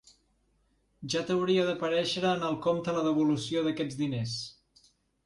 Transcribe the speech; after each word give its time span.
Ja 1.13 1.19
t'hauria 1.27 1.65
d'aparèixer 1.67 2.23
en 2.29 2.45
el 2.47 2.57
compte 2.63 2.97
la 2.97 3.05
devolució 3.09 3.63
d'aquests 3.69 4.01
diners. 4.01 4.35